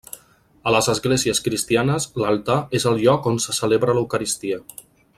[0.69, 4.63] A les esglésies cristianes l'altar és el lloc on se celebra l'eucaristia.